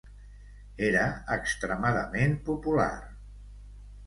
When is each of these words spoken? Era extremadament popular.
Era 0.87 1.03
extremadament 1.35 2.35
popular. 2.49 2.89